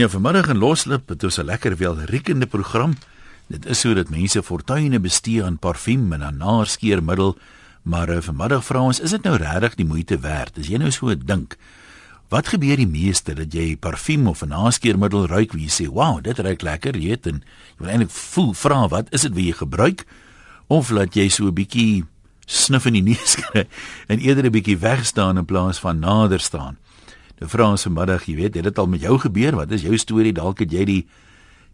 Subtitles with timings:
[0.00, 2.96] Ja, vanmiddag in Loslip het ons 'n lekker welriekende program.
[3.46, 7.38] Dit is sodat mense fortuine bestee aan parfuum en aan naarskeermiddel,
[7.82, 10.58] maar uh, vanmiddag vra ons, is dit nou regtig die moeite werd?
[10.58, 11.56] As jy nou so dink,
[12.28, 16.22] wat gebeur die meeste dat jy parfuum of 'n naarskeermiddel ruik wie jy sê, "Wow,
[16.22, 19.44] dit ruik lekker," jy weet en jy wil eintlik voel vra wat is dit wat
[19.44, 20.06] jy gebruik?
[20.66, 22.04] Of laat jy so 'n bietjie
[22.46, 23.66] snif in die neus kry
[24.08, 26.78] en eerder 'n bietjie weg staan in plaas van nader staan?
[27.40, 29.56] Nou vra ons vanmiddag, jy weet, het dit al met jou gebeur?
[29.56, 30.32] Wat is jou storie?
[30.36, 31.02] Dalk het jy die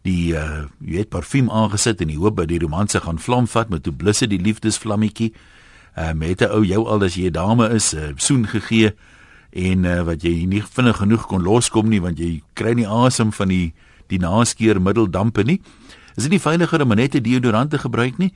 [0.07, 3.71] die uh jy weet parfuum aangesit en die hoop dat die romanse gaan vlam vat
[3.71, 5.33] met 'n blusse die liefdesvlammetjie.
[5.99, 8.95] Uh met 'n ou jou al as jy 'n dame is, uh, soen gegee
[9.51, 13.33] en uh wat jy nie vinnig genoeg kon loskom nie want jy kry nie asem
[13.33, 13.75] van die
[14.07, 15.61] die naskeermiddel dampe nie.
[16.17, 18.33] Is dit nie veiliger om net 'n deodorant te gebruik nie?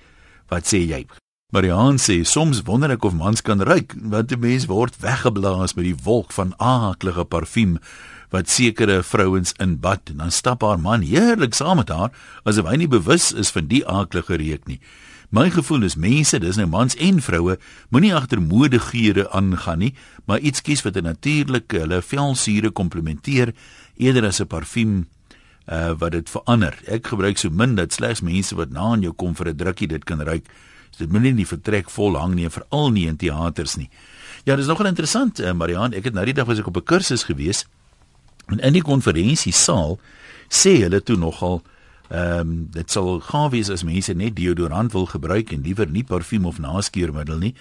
[0.49, 1.07] Wat sê jy?
[1.51, 5.85] Marianne sê soms wonder ek of mans kan ruik want 'n mens word weggeblaas met
[5.85, 7.79] die wolk van aaklige parfuum
[8.31, 12.15] wat sekere vrouens in bad en dan stap haar man heerlik saam met haar
[12.45, 14.79] asof hy nie bewus is van die aaklige reuk nie.
[15.31, 17.59] My gevoel is mense, dis nou mans en vroue,
[17.91, 19.95] moenie agter modegeure aangaan nie,
[20.27, 23.55] maar iets kies wat 'n natuurlike hulle velsure komplementeer
[23.97, 25.09] eerder as 'n parfuum
[25.67, 26.79] uh, wat dit verander.
[26.87, 29.89] Ek gebruik so min dat slegs mense wat na aan jou kom vir 'n drukkie
[29.89, 30.47] dit kan ruik.
[30.91, 33.91] So dit moenie in die vertrek vol hang nie, veral nie in teaters nie.
[34.45, 35.97] Ja, dis nogal interessant, uh, Marianne.
[35.97, 37.67] Ek het nou die dag was ek op 'n kursus gewees
[38.49, 39.99] en in die konferansiesaal
[40.49, 41.63] sê hulle toe nogal
[42.11, 46.03] ehm um, dit sal gaan wees as mense net deodorant wil gebruik en liewer nie
[46.03, 47.55] parfuum of naskeermiddel nie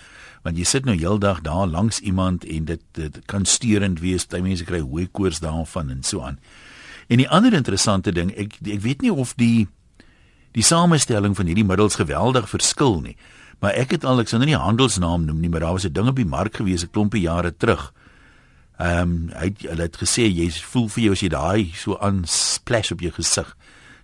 [0.43, 4.41] want jy sit nou heeldag daar langs iemand en dit dit kan steurend wees baie
[4.41, 6.39] mense kry hoë koors daarvan en so aan.
[7.09, 9.67] En die ander interessante ding, ek ek weet nie of die
[10.59, 13.15] die samestelling van hierdie middels geweldig verskil nie.
[13.63, 15.93] Maar ek het al ek sou nou nie handelsnaam noem nie, maar daar was 'n
[15.93, 17.93] ding op die mark gewees 'n klompie jare terug.
[18.79, 22.23] Ehm um, hy hulle het gesê jy voel vir jou as jy daai so aan
[22.25, 23.55] splash op jou gesig.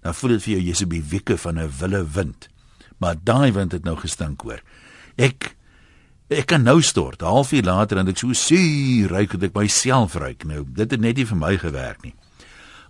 [0.02, 2.50] Dan voel dit vir jou jy's op die wieke van 'n wille wind.
[2.98, 4.62] Maar daai wind het nou gestink hoor.
[5.18, 5.56] Ek
[6.30, 7.22] ek kan nou stort.
[7.22, 10.44] 'n Halfuur later en ek so suur ruik dat ek myself ruik.
[10.44, 12.14] Nou dit het net nie vir my gewerk nie.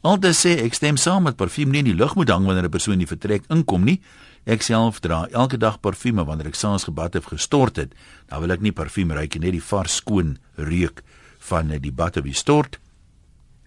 [0.05, 2.75] Altes sê ek stem saam met parfuum nie in die lug moet hang wanneer 'n
[2.75, 4.01] persoon in die vertrek inkom nie.
[4.45, 7.91] Ek self dra elke dag parfuum wanneer ek saans gebad het gestort het.
[8.29, 11.01] Dan wil ek nie parfuum ruik nie, net die vars skoon reuk
[11.39, 12.77] van die bad of die stort.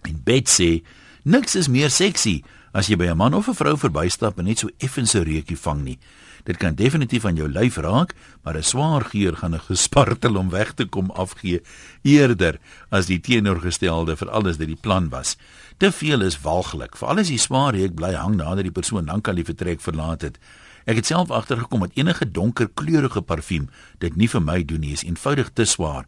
[0.07, 0.81] En Bet sê
[1.25, 4.59] niks is meer seksie as jy by 'n man of 'n vrou verbystap en net
[4.59, 5.99] so effens 'n reukie vang nie.
[6.45, 10.49] Dit kan definitief aan jou lyf raak, maar 'n swaar geur gaan 'n gespartel om
[10.49, 11.61] weg te kom afgee
[12.01, 15.37] eerder as die teenoorgestelde vir alles wat die plan was.
[15.79, 19.29] Te veel is walglik, veral as die swaar reuk bly hang nadat die persoon lank
[19.31, 20.35] al die vertrek verlaat het.
[20.83, 23.69] Ek het self agtergekom dat enige donker kleurige parfuum
[24.03, 26.03] dit nie vir my doen nie, is eenvoudig te swaar.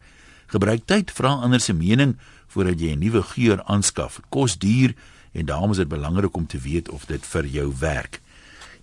[0.52, 2.18] Gebruik tyd, vra ander se mening
[2.52, 4.20] voordat jy 'n nuwe geur aanskaf.
[4.30, 4.92] Kos duur
[5.32, 8.20] en daarom is dit belangrik om te weet of dit vir jou werk.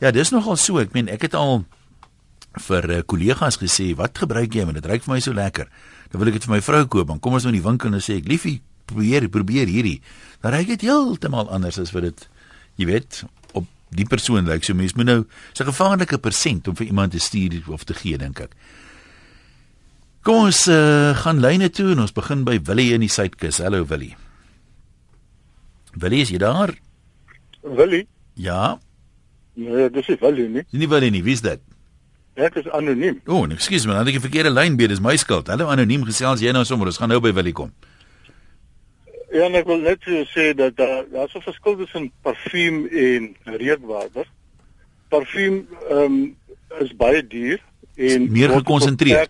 [0.00, 0.78] Ja, dis nogal so.
[0.78, 1.66] Ek meen, ek het al
[2.52, 4.64] vir uh, kollegas gesê, "Wat gebruik jy?
[4.64, 5.68] Want dit ruik vir my so lekker."
[6.10, 7.06] Dan wil ek dit vir my vrou koop.
[7.06, 10.00] Dan kom ons nou in die winkel en sê ek, "Liefie, probeer probeer hierdie."
[10.40, 12.28] Dan ruik dit heeltemal anders as wat dit
[12.78, 13.22] jy weet
[13.52, 14.64] op die persoon lyk.
[14.64, 18.18] So mens moet nou 'n gevaarlike persent om vir iemand te stuur of te gee,
[18.18, 18.54] dink ek.
[20.22, 23.62] Kom ons uh, gaan lyne toe en ons begin by Willie in die Suidkus.
[23.64, 24.16] Hallo Willie.
[25.94, 26.74] Willie, is jy daar?
[27.62, 28.06] Willie?
[28.34, 28.78] Ja.
[29.54, 30.64] Nee, dis nie Willie nie.
[30.70, 31.62] Dis nie Willie nie, wie's dit?
[32.38, 33.22] Ek is anoniem.
[33.26, 35.48] O, oh, ekskuus man, het ek 'n verkeerde lyn by, dis my skuld.
[35.48, 37.72] Hallo anoniem gesels jy nou sommer, ons gaan nou by Willie kom.
[39.32, 44.26] Ja, ek wil net sê dat daar daar's 'n verskil tussen parfuum en reukwater.
[45.08, 46.36] Parfuum ehm um,
[46.80, 47.60] is baie duur
[47.96, 49.28] en meer gekonsentreer.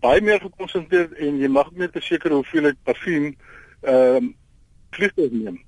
[0.00, 3.36] Baie meer gekonsentreer en jy mag net 'n sekere hoeveelheid parfuum
[3.82, 4.34] ehm um,
[4.90, 5.60] vliegtuig neem.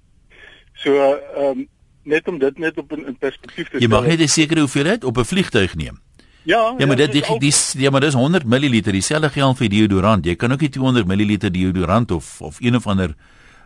[0.75, 1.69] So ehm um,
[2.03, 3.79] net om dit net op 'n perspektief te.
[3.79, 6.01] Jy mag net 'n sekere hoeveelheid op 'n vliegtuig neem.
[6.43, 9.69] Ja, ja, maar dit die, die, die ja, maar dis 100 ml dieselfde geld vir
[9.69, 10.25] deodorant.
[10.25, 13.15] Jy kan ook nie 200 ml deodorant of of een of ander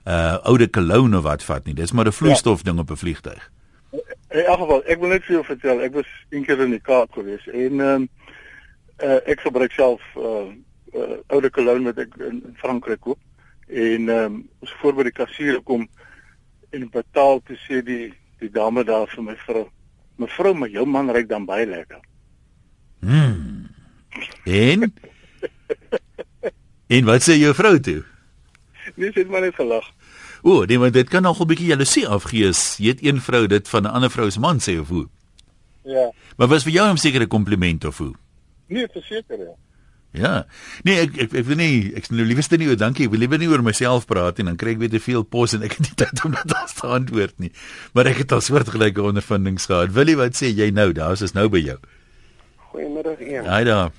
[0.05, 1.75] uh oude cologne of wat vat nie.
[1.75, 2.65] Dis maar 'n vloeistof ja.
[2.65, 3.51] ding op 'n vliegtuig.
[4.31, 6.81] In elk geval, ek wil net vir jou vertel, ek was een keer in die
[6.81, 8.09] Kaap gewees en ehm um,
[9.03, 10.53] uh ek gebruik self uh,
[10.95, 13.19] uh oude cologne wat ek in, in Frankryk koop
[13.67, 15.89] en ehm um, ons voor by die kassier kom
[16.71, 19.69] en betaal te sê die die dame daar vir my vrou.
[20.17, 22.01] Mevrou, my jou man ryk dan baie lekker.
[23.01, 23.69] Mm.
[24.45, 24.93] En
[26.91, 28.01] En wat sê jou vrou toe?
[28.97, 29.87] Nee, sy het maar net gelag.
[30.43, 32.77] O, nee, maar dit kan nogal 'n bietjie jaloesie afgees.
[32.79, 35.09] Jy het een vrou dit van 'n ander vrou se man sê of hoe?
[35.85, 36.13] Ja.
[36.37, 38.15] Maar was vir jou 'n sekere kompliment of hoe?
[38.69, 39.55] Nee, verseker ja.
[40.13, 40.47] Ja.
[40.83, 43.39] Nee, ek ek ek wil nie ek nou liewerste nie oor dankie, ek wil liewer
[43.39, 45.87] nie oor myself praat nie, dan kry ek weer te veel pos en ek het
[45.87, 47.53] nie tyd om dit te antwoord nie.
[47.95, 49.95] Maar ek het al soortgelyke ondervindings gehad.
[49.95, 50.91] Willie, wat sê jy nou?
[50.93, 51.79] Daar's is nou by jou.
[52.73, 53.47] Goeiemiddag een.
[53.47, 53.91] Haai daar.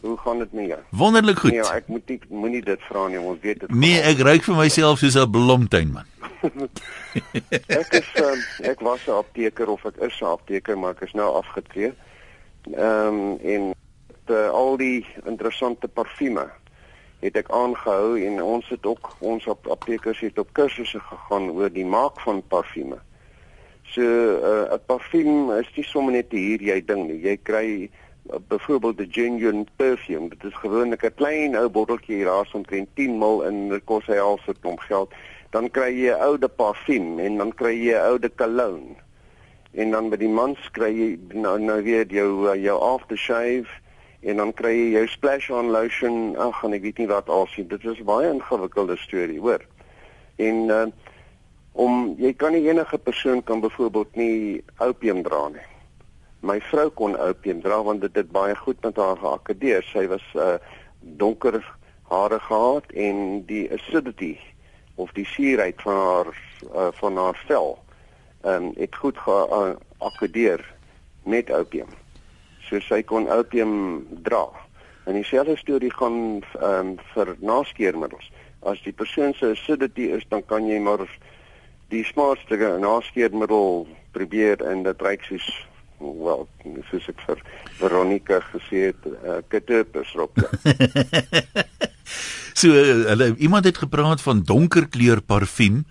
[0.00, 0.80] Hoe gaan dit met jou?
[0.90, 1.50] Wonderlik goed.
[1.50, 3.70] Nee, ek moet nie moenie dit vra nie, ons weet dit.
[3.70, 6.06] Nee, ek ruik vir myself soos 'n blomtuin man.
[7.80, 11.12] ek is um, ek was 'n apteker of ek is 'n apteker, maar ek is
[11.12, 11.92] nou afgetree.
[12.74, 13.74] Ehm um, en
[14.26, 16.46] te, al die interessante parfume
[17.24, 21.72] het ek aangehou en ons het ook ons op aptekers het op kursusse gegaan oor
[21.72, 22.98] die maak van parfume.
[23.94, 27.20] So eh, 'n uh, parfum is nie sommer net hier jy ding nie.
[27.22, 27.90] Jy kry
[28.48, 30.28] byvoorbeeld 'n genuine perfume.
[30.28, 34.06] Dit is gewoonlik 'n klein ou botteltjie hier daar omtrent 10 ml en dit kos
[34.06, 35.12] hy al so 'n klomp geld.
[35.50, 38.94] Dan kry jy 'n oude parfum en dan kry jy 'n oude cologne.
[39.70, 43.68] En dan by die mans kry jy nou nou weer jou uh, jou aftershave
[44.20, 46.36] en dan kry jy jou splash on lotion.
[46.36, 47.68] Ag, en ek weet nie wat al sien.
[47.68, 49.60] Dit is baie ingewikkelde storie, hoor.
[50.36, 50.86] En uh,
[51.72, 55.75] om jy kan nie enige persoon kan byvoorbeeld nie opium dra nie.
[56.46, 59.82] My vrou kon opium dra want dit het baie goed met haar geakkedeer.
[59.90, 60.56] Sy was uh
[61.18, 61.58] donker
[62.10, 64.36] hare gehad en die acidity
[64.94, 66.30] of die suurheid van haar
[66.74, 67.76] uh, van haar vel
[68.42, 70.62] ehm um, het goed geakkedeer
[71.22, 71.90] met opium.
[72.68, 74.46] So sy kon opium dra.
[75.04, 78.30] En dieselfde storie gaan ehm um, vir naskeermiddels.
[78.62, 81.06] As die persoon se acidity is, dan kan jy maar
[81.88, 85.66] die smaakste naskeermiddel probeer en dit reik soos
[85.98, 86.48] wel
[86.90, 87.42] soos ek vir
[87.78, 90.40] Veronica gesê het uh, ketterpesrop.
[92.60, 95.84] so uh, hulle iemand het gepraat van donker kleur parfuum.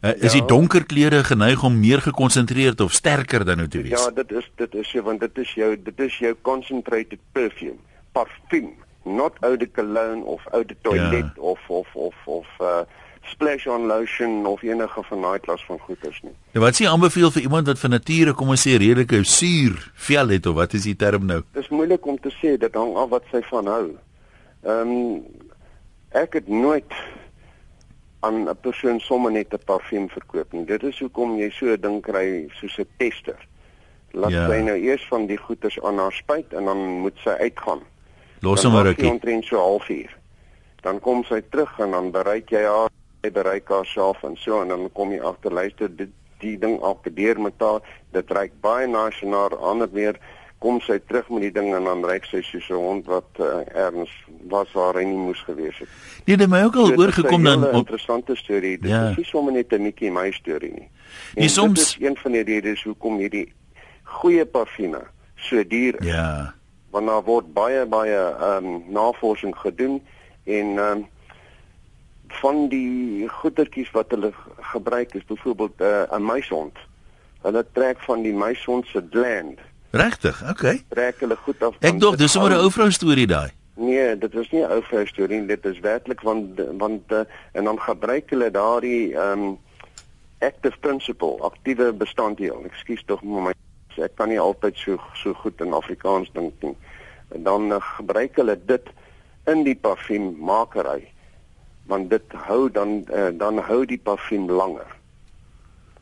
[0.00, 0.38] Uh, is ja.
[0.38, 3.98] die donker kleure geneig om meer gekonsentreerd of sterker dan nou te wees?
[4.00, 7.76] Ja, dit is dit is so want dit is jou dit is jou concentrated perfume,
[8.16, 8.72] parfuum,
[9.04, 11.42] not eau de cologne of eau de toilet ja.
[11.52, 12.80] of of of of uh
[13.22, 16.34] splash on lotion of enige van daai klas van goeders nie.
[16.52, 19.76] Ja, wat sê jy aanbeveel vir iemand wat van nature kom ons sê redelike suur
[20.08, 21.42] vel het of wat is die term nou?
[21.54, 23.86] Dis moeilik om te sê, dit hang af wat sy van hou.
[24.64, 25.22] Ehm um,
[26.10, 26.90] ek het nooit
[28.20, 30.64] aan 'n persoon sommer net 'n parfuum verkoop nie.
[30.64, 33.38] Dit is hoekom jy so 'n ding kry soos 'n tester.
[34.10, 34.48] Laat ja.
[34.48, 37.80] sy nou eers van die goeders aan haar spuit en dan moet sy uitgaan.
[38.40, 39.10] Los hom maar rukkie.
[39.10, 40.16] Omtrent so halfuur.
[40.80, 42.88] Dan kom sy terug en dan bereik jy haar
[43.22, 47.40] jy bereik haarself en so en dan kom jy agter luister dit die ding akkedeer
[47.40, 47.80] met haar
[48.12, 50.20] dit reik baie nasionaal ander weer
[50.60, 53.64] kom sy terug met die ding en dan reik sy soos 'n hond wat uh,
[53.72, 54.12] erns
[54.52, 55.88] was waar hy nie moes gewees het.
[56.26, 58.76] Nee, dit my ook al so, oorgekom dan 'n interessante storie.
[58.78, 59.10] Dit ja.
[59.10, 60.88] is nie sommer net 'n Mickey Mouse storie nie.
[61.34, 63.52] En nee, soms dit is een van die redes hoekom hierdie
[64.04, 65.00] goeie parfume
[65.36, 66.06] so duur is.
[66.06, 66.54] Ja.
[66.90, 70.02] Want daar word baie baie ehm um, navorsing gedoen
[70.44, 71.06] en ehm um,
[72.40, 74.32] van die goedertjies wat hulle
[74.72, 76.76] gebruik is byvoorbeeld 'n uh, muishond.
[77.42, 79.58] Hulle trek van die muishond se gland.
[79.90, 80.42] Regtig?
[80.50, 80.84] Okay.
[80.88, 81.74] Trek hulle goed af.
[81.80, 83.50] Ek dink dis sommer 'n ou vrou storie daai.
[83.74, 87.20] Nee, dit is nie 'n ou vrou storie, dit is werklik want want uh,
[87.52, 89.58] en dan gebruik hulle daardie ehm um,
[90.38, 92.64] active principle, aktiewe bestanddeel.
[92.64, 93.52] Ekskuus tog my
[93.96, 96.76] ek kan nie altyd so so goed in Afrikaans dink nie.
[97.28, 98.86] En dan uh, gebruik hulle dit
[99.46, 101.09] in die parfuummakery
[101.90, 104.86] want dit hou dan uh, dan hou die parfuum langer.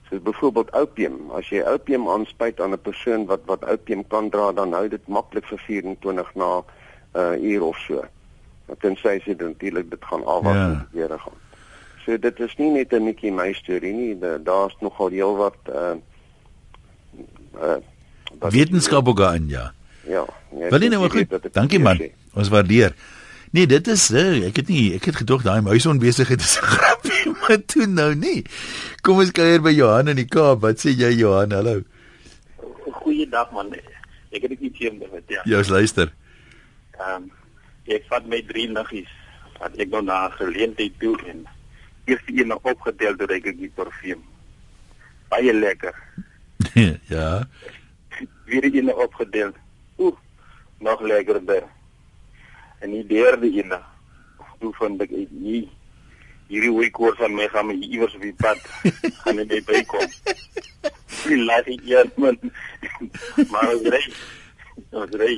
[0.09, 4.53] So byvoorbeeld opium, as jy opium aanspuit aan 'n persoon wat wat opium kan dra,
[4.53, 6.65] dan hou dit maklik vir 24 na 'n
[7.17, 8.05] uh, uur of so.
[8.67, 10.65] Want tensy jy natuurlik dit gaan afwas ja.
[10.69, 11.41] en weer gaan.
[12.05, 15.97] So dit is nie net 'n Mickey Mouse storie nie, daar's nogal heelwat uh
[17.61, 17.81] uh
[18.39, 19.73] wetenskap ook aan ja.
[20.09, 20.25] Ja.
[20.51, 21.53] Nee, Wel nie nou goed.
[21.53, 22.01] Dankie man.
[22.35, 22.95] Ons waardeer.
[23.51, 27.33] Nee, dit is uh, ek het nie ek het gedog daai muisonbesigheid is 'n grapie,
[27.41, 28.45] maar toe nou nie.
[29.03, 30.61] Kom ons kuier by Johan in die Kaap.
[30.61, 31.55] Wat sê jy Johan?
[31.57, 31.81] Hallo.
[33.01, 33.73] Goeiedag man.
[34.31, 35.43] Ek het nie teen dit ja.
[35.45, 36.13] Ja, luister.
[36.99, 37.31] Ehm um,
[37.89, 39.09] ek vat my drie niggies.
[39.59, 41.47] Wat ek nou na geleentheid toe en
[42.05, 44.21] eers die een opgedeel deur ek die parfuum.
[45.33, 45.97] Baie lekker.
[47.15, 47.49] ja.
[48.45, 49.53] Weer die een opgedeel.
[49.97, 50.17] Ooh,
[50.85, 51.65] nog lekkerder.
[52.81, 53.81] En die derde ene,
[54.63, 55.67] toe vind ek hier
[56.49, 58.61] hierdie week oor van my gaan my iewers op die pad
[59.23, 60.09] gaan net bykom.
[61.27, 62.39] Die laat ek hier man.
[63.53, 64.03] Maar as jy
[64.97, 65.35] as jy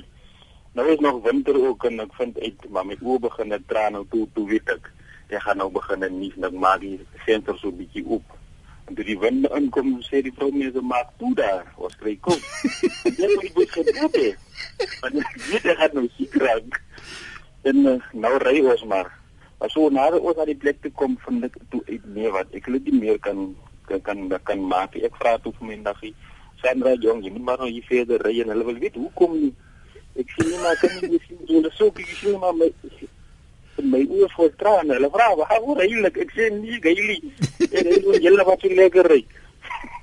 [0.78, 3.96] nou is nog winter ook en ek vind uit maar my oë begin net traan
[3.98, 4.86] en toe toe weet ek
[5.30, 8.36] ek gaan nou begin en nie net maak die senter so bietjie op.
[8.90, 12.16] En toe die wind inkom sê die vrou mee so maak toe daar was kry
[12.22, 12.38] kom.
[13.04, 14.38] Dit moet jy moet gebeur.
[15.02, 16.80] Want jy weet ek het nou siek raak.
[17.62, 19.10] En uh, nou ry ons maar.
[19.60, 22.52] Maar so na ons na die plek toe kom van dit toe uit nee wat
[22.56, 23.50] ek het nie meer kan
[23.88, 24.96] kan kan, kan maak.
[24.96, 26.14] Ek vra toe vir my daggie
[26.62, 29.52] Sandra Jong, jy moet maar nou hier verder ry en hulle wil weet hoekom nie.
[30.20, 32.68] Ek sê nie maar kan nie sien jy hulle so kyk jy maar my
[33.80, 34.92] my oë vol trane.
[34.92, 37.32] Hulle vra, "Waar hoe ry jy?" Ek sê nie, "Gailie."
[37.72, 39.24] En hulle wil julle wat jy lekker ry.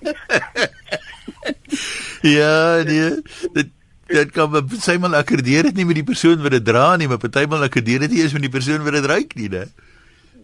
[2.37, 3.21] ja, nee.
[3.53, 3.69] Dit
[4.07, 7.21] dit kan sê maar akkordeer dit nie met die persoon wat dit dra nie, maar
[7.21, 9.67] partymal akkordeer dit nie eens met die persoon wat dit ruik nie, né?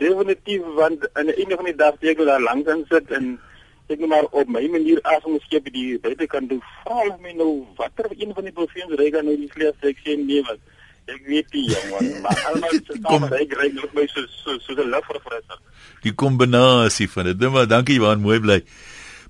[0.01, 3.39] Definitief want in 'n einde van die dag jy wil daar langs in sit en
[3.87, 6.61] ek moet maar op my manier asem skep die buitekant doen.
[6.83, 10.17] Val my nou watter een van die profeens ry dan nou die vlees ek sê
[10.17, 10.59] nee wat
[11.07, 14.57] ek weet nie jong man, maar almal se saam ry ry met my so so
[14.59, 15.59] so 'n lufverfrisser.
[16.01, 17.39] Die kombinasie van dit.
[17.39, 18.63] Nou maar dankie Johan, mooi bly.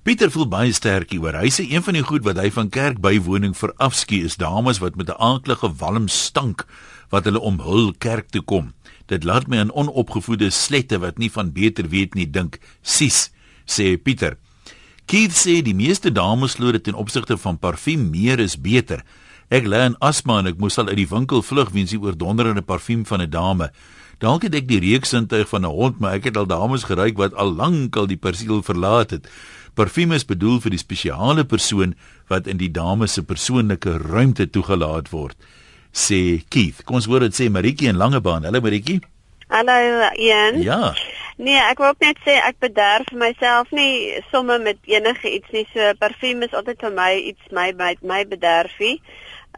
[0.04, 1.38] Pieter voel baie sterk hieroor.
[1.40, 5.08] Hy sê een van die goed wat hy van kerkbywoning verafskie is dames wat met
[5.08, 6.66] 'n aaklige walm stank
[7.08, 8.74] wat hulle om hul kerk toe kom.
[9.08, 12.58] Dit laat my aan onopgevoede slette wat nie van beter weet nie dink.
[12.82, 13.30] Sis,
[13.64, 14.36] sê Pieter.
[15.06, 19.02] Keith sê die meeste dames glo dit ten opsigte van parfuum meer is beter.
[19.48, 22.62] Ek lê in asma en ek moes al uit die winkel vlug weens die oordonderende
[22.62, 23.72] parfuum van 'n dame.
[24.18, 27.34] Dalk het ek die reuksintuig van 'n hond, maar ek het al dames geruik wat
[27.34, 29.28] al lank al die persiel verlaat het.
[29.74, 31.96] Parfuum is bedoel vir die spesiale persoon
[32.30, 35.34] wat in die dame se persoonlike ruimte toegelaat word,
[35.90, 36.84] sê Keith.
[36.86, 38.46] Kom ons hoor dit sê Maritjie in Langebaan.
[38.46, 39.00] Hallo Maritjie.
[39.50, 39.74] Hallo
[40.14, 40.60] Ian.
[40.62, 40.92] Ja.
[41.42, 45.64] Nee, ek wou net sê ek bederf myself nie somme met enige iets nie.
[45.72, 49.00] So parfuum is altyd vir my iets my my, my bederfie.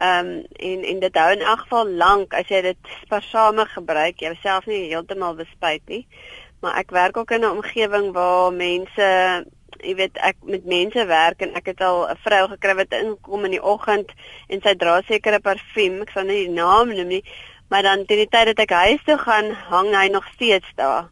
[0.01, 0.31] Ehm um,
[0.71, 4.87] en en dit hou in elk geval lank as jy dit spaarsame gebruik, jouself nie
[4.89, 6.07] heeltemal bespuit nie.
[6.65, 9.45] Maar ek werk ook in 'n omgewing waar mense
[9.83, 13.45] jy weet ek met mense werk en ek het al 'n vrou gekry wat inkom
[13.45, 14.11] in die oggend
[14.49, 17.23] en sy dra sekere parfuum, ek sal nie die naam noem nie,
[17.69, 21.09] maar dan teen die tyd dat ek huis toe gaan, hang hy nog steeds daar.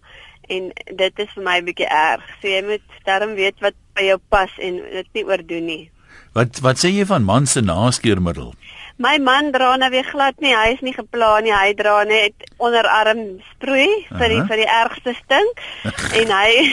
[0.47, 2.23] En dit is vir my 'n bietjie erg.
[2.41, 5.91] So jy moet darm weet wat by jou pas en dit nie oordoen nie.
[6.33, 8.53] Wat wat sê jy van man se naskeermiddel?
[8.97, 11.51] My man dra nou weer glad nie, hy is nie geplan nie.
[11.51, 15.65] Hy dra net onderarm sproei vir die, vir die ergste stink.
[16.21, 16.69] en hy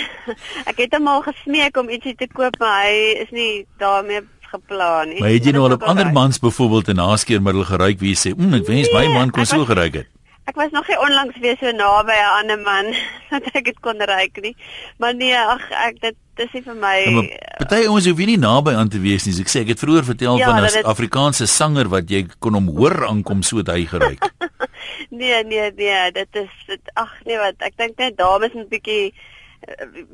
[0.70, 3.50] ek het hom al gesmeek om ietsie te koop, maar hy is nie
[3.82, 5.20] daarmee geplan nie.
[5.20, 8.54] Maar het jy nou al op ander mans byvoorbeeld 'n naskeermiddel geruik wie sê, "Mmm,
[8.54, 10.08] ek wens nee, my man kon so geruik het."
[10.50, 12.94] Ek was nog nie onlangs weer so naby 'n ander man
[13.30, 14.56] dat ek dit kon ruik nie.
[14.98, 16.98] Maar nee, ag ek dit dis nie vir my.
[16.98, 17.22] Ja,
[17.58, 19.34] party ouens hoef nie naby aan te wees nie.
[19.36, 20.84] So ek sê ek het vroeër vertel ja, van 'n het...
[20.84, 24.22] Afrikaanse sanger wat jy kon hom hoor aankom so hy geruik.
[25.20, 29.14] nee, nee, nee, dit is ag nee wat ek dink net dames moet bietjie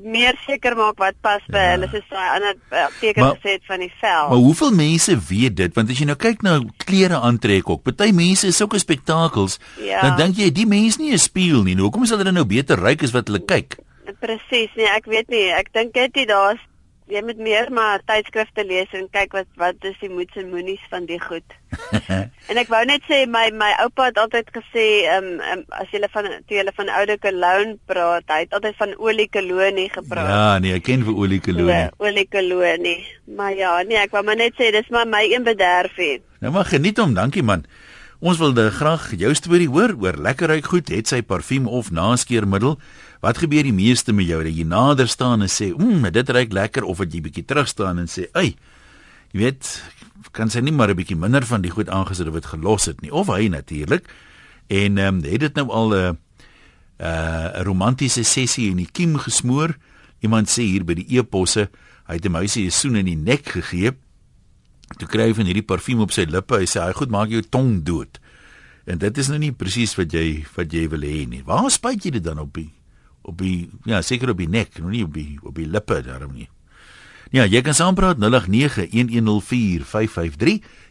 [0.02, 1.72] meer seker maak wat pas by ja.
[1.74, 4.30] hulle soos daai ander apteker gesê het van die vel.
[4.30, 5.74] Maar hoeveel mense weet dit?
[5.76, 10.02] Want as jy nou kyk na klere aantrek ook, party mense is sulke spektakels, ja.
[10.04, 11.76] dan dink jy die mense nie 'n spieël nie.
[11.76, 13.78] Hoekom sal hulle nou beter ryk as wat hulle kyk?
[14.20, 15.52] Presies, nee, ek weet nie.
[15.52, 16.60] Ek dink dit daar's
[17.12, 20.82] jy moet meer maar tydskrifte lees en kyk wat wat is die moeds en moenies
[20.92, 21.56] van die goed.
[22.50, 25.90] en ek wou net sê my my oupa het altyd gesê ehm um, um, as
[25.92, 30.32] jy van toe jy van oude cologne praat, hy het altyd van olie cologne gepraat.
[30.32, 31.82] Ja, nee, ek ken vir olie cologne.
[31.88, 32.96] Ja, olie cologne.
[33.38, 36.20] Maar ja, nee, ek wou maar net sê dis maar my een bederf hier.
[36.44, 37.66] Nou maar geniet hom, dankie man.
[38.18, 42.74] Ons wil graag jou storie hoor oor lekker ryk goed, het sy parfuum of naskeermiddel.
[43.20, 46.52] Wat gebeur die meeste met jou dat jy nader staan en sê, "Mmm, dit ruik
[46.52, 48.56] lekker," of dat jy bietjie terug staan en sê, "Ey,
[49.32, 49.82] jy weet,
[50.32, 53.00] kan sy nie maar 'n bietjie minder van die goed aangesit of dit gelos het
[53.00, 54.08] nie." Of hy natuurlik.
[54.68, 56.10] En ehm um, het dit nou al 'n uh,
[56.98, 59.76] 'n uh, romantiese sessie in die kiem gesmoor.
[60.20, 61.70] Iemand sê hier by die eposse,
[62.06, 63.92] hy het 'n meisie 'n soen in die nek gegee.
[64.98, 66.54] Toe kry hy van hierdie parfuum op sy lippe.
[66.54, 68.18] Hy sê, "Hy goed maak jou tong dood."
[68.86, 71.42] En dit is nou nie presies wat jy wat jy wil hê nie.
[71.44, 72.54] Waar spuit jy dit dan op?
[72.54, 72.77] Die?
[73.28, 76.32] Op die ja, seker op die nek, nog nie op die op die lippe daarom
[76.36, 76.48] nie.
[77.34, 78.24] Ja, jy kan saampraat 0891104553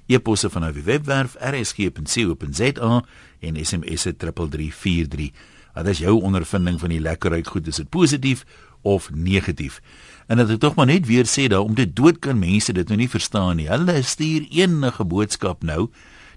[0.08, 3.04] e-posse van die webwerf rsg.co.za
[3.40, 5.32] en SMS 3343.
[5.74, 7.68] Wat is jou ondervinding van die lekkerheid goed?
[7.68, 8.46] Is dit positief
[8.82, 9.82] of negatief?
[10.28, 12.88] En dat ek tog maar net weer sê dat om dit dood kan mense dit
[12.88, 13.70] nou nie verstaan nie.
[13.70, 15.90] Hulle stuur enige boodskap nou.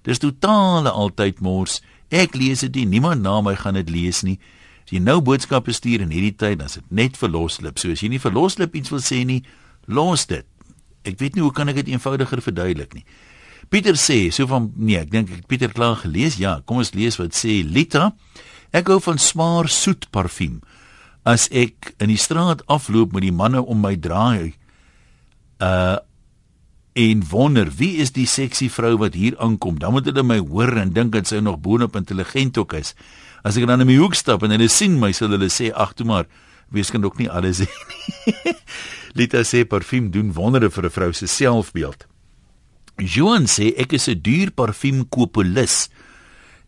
[0.08, 1.80] Dis totale altyd mors.
[2.08, 2.86] Ek lees dit nie.
[2.96, 4.38] Niemand na my gaan dit lees nie.
[4.90, 7.76] As jy nou boodskappe stuur in hierdie tyd, dan is dit net vir loslip.
[7.78, 9.44] So as jy nie vir loslip iets wil sê nie,
[9.86, 10.42] los dit.
[11.06, 13.04] Ek weet nie hoe kan ek dit eenvoudiger verduidelik nie.
[13.70, 16.40] Pieter sê, so van nee, ek dink Pieter klaar gelees.
[16.42, 18.08] Ja, kom ons lees wat sê Lita.
[18.74, 20.58] Ek hou van smaar soet parfuum.
[21.22, 24.56] As ek in die straat afloop met die manne om my draai,
[25.62, 26.02] uh
[26.98, 29.76] en wonder wie is die seksie vrou wat hier aankom.
[29.78, 32.90] Dan moet hulle my hoor en dink dat sy nog boonop intelligent ook is.
[33.44, 35.94] As ek dan in my hoek stap en hulle sien my, sal hulle sê ag
[35.96, 36.26] toe maar,
[36.70, 38.54] wees kan ook nie alles sê nie.
[39.18, 42.06] Lita sê parfuum doen wondere vir 'n vrou se selfbeeld.
[42.98, 45.88] Joan sê ek is 'n duur parfuum koopolis.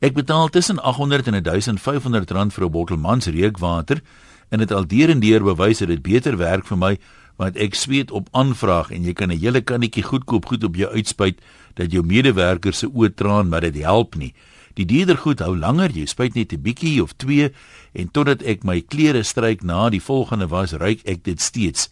[0.00, 4.02] Ek betaal tussen 800 en 1500 rand vir 'n bottel mans reukwater
[4.50, 6.99] en dit al deur en deur bewys dat dit beter werk vir my
[7.37, 10.91] want ek sweet op aanvraag en jy kan 'n hele kannetjie goedkoop goed op jou
[10.91, 11.41] uitspuit
[11.75, 14.35] dat jou medewerkers se oë traan maar dit help nie.
[14.75, 17.52] Die dierder goed hou langer, jy spuit net 'n bietjie of twee
[17.93, 21.91] en totdat ek my klere stryk na die volgende was, ruik ek dit steeds.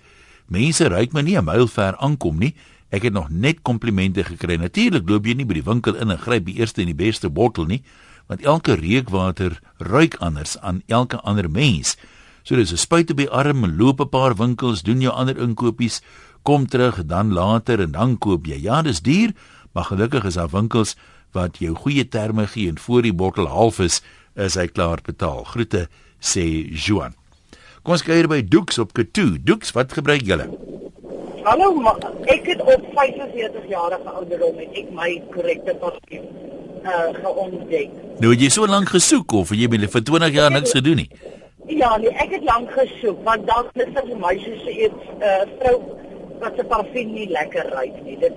[0.49, 2.55] Mense ruik my nie 'n myl ver aankom nie.
[2.91, 4.57] Ek het nog net komplimente gekry.
[4.57, 7.31] Natuurlik loop jy nie by die winkel in en gryp die eerste en die beste
[7.31, 7.83] bottel nie,
[8.27, 11.97] want elke reukwater ruik anders aan elke ander mens.
[12.43, 16.01] So dis 'n spuit op die arm, loop 'n paar winkels, doen jou ander inkopies,
[16.43, 18.63] kom terug, dan later en dan koop jy.
[18.63, 19.33] Ja, dis duur,
[19.73, 20.97] maar gelukkig is daar winkels
[21.37, 24.01] wat jou goeie terme gee en voor die bottel half is,
[24.35, 25.45] is hy klaar betaal.
[25.45, 25.87] Groete
[26.21, 27.15] sê Juan.
[27.83, 29.39] Kom ons kyk by Dukes op Katu.
[29.41, 30.51] Dukes, wat gebruik julle?
[31.47, 31.95] Hallo, ma,
[32.29, 36.27] ek het op 45 jarige ouderdom met ek my korrekte parfuum
[36.85, 37.95] uh geontdek.
[38.21, 41.09] Nou jy so lank gesoek of jy het vir 20 jaar niks gedoen nie.
[41.71, 45.43] Ja, nee, ek het lank gesoek want dan is dit vir my soos 'n uh,
[45.61, 45.77] vrou
[46.41, 48.19] wat se parfuum nie lekker ruik nie.
[48.21, 48.37] Dit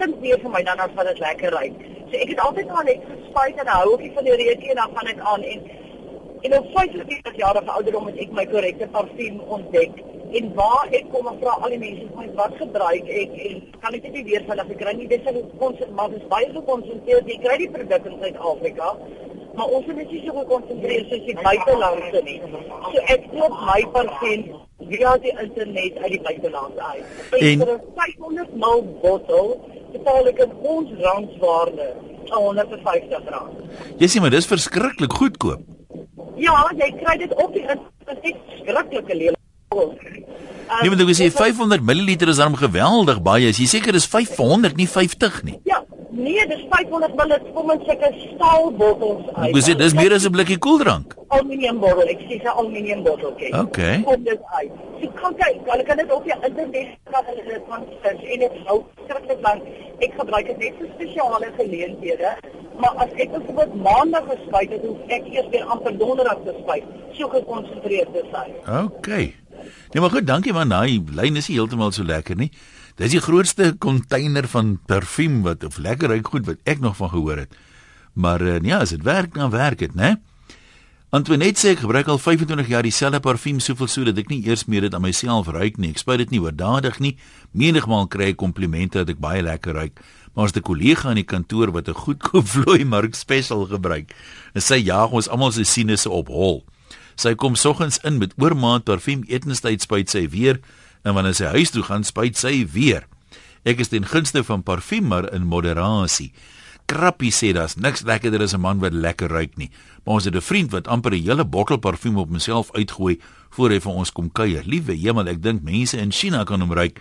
[0.00, 1.80] stink meer vir my dan as wat dit lekker ruik.
[2.10, 4.94] So ek het altyd maar net gespuit en hou ek van die reukie en dan
[4.96, 5.66] gaan ek aan en
[6.48, 9.98] en op 45 jarige ouderdom het ek my korrekte parfuum ontdek.
[10.38, 13.96] En waar ek kom en vra al die mense my wat gebruik ek en kan
[13.98, 16.48] ek dit nie weer van as ek kry nie dis so konsent maar dis baie
[16.54, 18.94] gekonsentreer jy kry die produk in Suid-Afrika
[19.58, 22.38] maar ons het net so gekonsentreer soos die buitelandse nie.
[22.88, 24.48] So ek koop my parfum
[24.90, 27.04] via die internet uit die buiteland uit.
[27.40, 29.52] En vir 'n 500 ml bottel
[29.96, 31.88] betaal ek 'n ons randswaarde
[32.30, 33.54] 150 rand
[34.00, 35.60] jy sê maar dis verskriklik goedkoop
[36.36, 39.38] ja jy kry dit op die internet skrikkelike lewe
[39.70, 43.50] Nee, maar jy sê 500 ml is dan geweldig baie.
[43.50, 45.56] Jy seker is 500 nie 50 nie.
[45.66, 49.54] Ja, nee, dis 500 ml kom in sulke staalbottels uit.
[49.54, 51.14] Jy sê dis meer as 'n blikkie koeldrank.
[51.30, 53.52] Aluminium bottel, ek sê 'n aluminium botteltjie.
[53.54, 54.02] Okay.
[54.02, 54.72] Kom dit uit.
[55.00, 58.38] Jy kan kyk, hulle kan dit op die internet kan hulle dit van sins en
[58.44, 59.62] dit hou skrikkelik lank.
[60.06, 62.30] Ek gebruik dit net vir spesiale geleenthede.
[62.80, 66.84] Maar as ek byvoorbeeld maandag gespuit het, hoef ek eers weer amper donderdag te spuit.
[67.18, 68.46] So gekonsentreerd te sy.
[68.84, 69.34] Okay.
[69.92, 70.72] Nee maar goed, dankie man.
[70.72, 72.50] Daai lyn is heeltemal so lekker nie.
[72.98, 77.12] Dis die grootste container van parfuum wat of lekker ruik goed wat ek nog van
[77.14, 77.54] gehoor het.
[78.12, 80.16] Maar uh, ja, as dit werk, dan werk dit, né?
[81.10, 84.68] Antoinette sê ek gebruik al 25 jaar dieselfde parfuum soveel so dat ek nie eers
[84.70, 85.88] meer dit aan myself ruik nie.
[85.90, 87.16] Ek spuit dit nie oordadig nie.
[87.50, 89.98] Menigmal kry ek komplimente dat ek baie lekker ruik.
[90.38, 94.14] Maar as 'n kollega in die kantoor wat 'n goedkoop vloei mark special gebruik,
[94.54, 96.62] en sy jaag ons almal se sinusse op hol.
[97.16, 100.60] Sy kom soggens in met oormaat parfuum etenstyd spuit sy weer
[101.02, 103.08] en wanneer sy huis toe gaan spuit sy weer.
[103.64, 106.30] Ek is ten gunste van parfuum maar in moderasie.
[106.90, 109.70] Krappie sê daar's niks lekkerder as 'n man wat lekker ruik nie.
[110.04, 113.70] Maar ons het 'n vriend wat amper 'n hele bottel parfuum op homself uitgooi voor
[113.70, 114.62] hy vir ons kom kuier.
[114.64, 117.00] Liewe hemel, ek dink mense in China kan hom ruik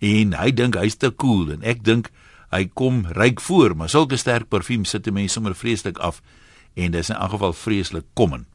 [0.00, 2.10] en hy dink hy's te cool en ek dink
[2.50, 6.22] hy kom ryk voor, maar sulke sterk parfuum sit mense sommer vreeslik af
[6.74, 8.46] en dis in elk geval vreeslik kommen.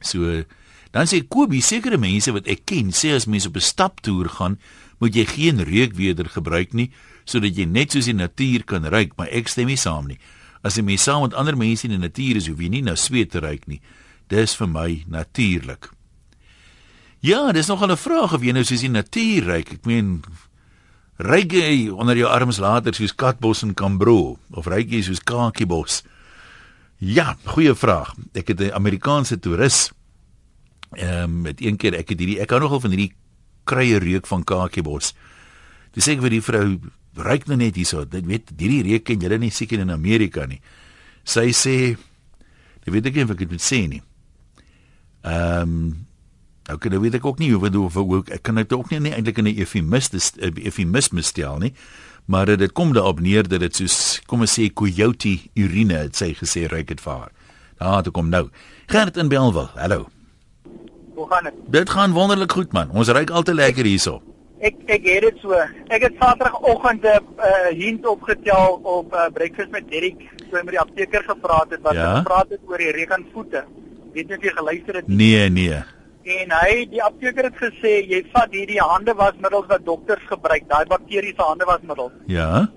[0.00, 0.44] So
[0.90, 4.58] dan sê Kobie sekere mense wat ek ken sê as mense op 'n staptoer gaan,
[4.98, 6.90] moet jy geen reukweder gebruik nie
[7.30, 10.18] sodat jy net soos die natuur kan ruik, maar ek stem nie saam nie.
[10.62, 12.96] As jy mee saam met ander mense in die natuur is, hoef jy nie nou
[12.96, 13.80] sweet te ruik nie.
[14.28, 15.90] Dis vir my natuurlik.
[17.20, 19.72] Ja, dis nog 'n vraag of jy nou soos die natuur ruik.
[19.72, 20.22] Ek meen
[21.16, 26.02] ruik jy onder jou arms later soos katbos en kambro of ruik jy soos kakiebos?
[26.98, 28.14] Ja, goeie vraag.
[28.34, 29.92] Ek het 'n Amerikaanse toerist
[30.90, 33.14] ehm um, met een keer ek het hierdie ek hou nogal van hierdie
[33.64, 35.14] kruie reuk van kakiebos.
[35.92, 36.78] Dis ek vir die vrou
[37.16, 38.04] ruik nou net hierso.
[38.04, 40.60] Dit weet hierdie reuk ken julle nie seker in Amerika nie.
[41.24, 41.76] Sy sê
[42.84, 44.02] jy weet ek nie of ek dit moet sê nie.
[45.24, 46.06] Ehm um,
[46.70, 49.12] okay, nou weet ek ook nie hoe hoe hoe ek kan dit ook nie, nie
[49.16, 50.20] eintlik in 'n eufemisme
[50.62, 51.74] eufemisme stel nie
[52.30, 56.30] maar dit kom daarop neer dat dit soos kom ons sê coyote urine het sy
[56.38, 57.32] gesê ruik dit vir haar.
[57.80, 58.48] Daar toe kom nou.
[58.86, 59.66] Gert in Belwel.
[59.74, 60.06] Hallo.
[61.14, 61.54] Hoe gaan dit?
[61.66, 62.90] Dit gaan wonderlik goed man.
[62.90, 64.20] Ons ruik altyd lekker hierso.
[64.60, 65.56] Ek ek het dit so.
[65.88, 70.74] Ek het Saterdagoggend 'n uh, hint opgetel op uh, breakfast met Derek toe hy met
[70.76, 72.16] die apteker gepraat het wat ja?
[72.18, 73.64] gepraat het oor die rekenvoete.
[74.12, 75.08] Weet jy of jy geluister het?
[75.08, 75.80] Nee, nee.
[76.22, 81.42] En hy die apteker het gesê jy vat hierdie handewasmiddels wat dokters gebruik, daai bakteriese
[81.42, 82.12] handewasmiddels.
[82.26, 82.68] Ja.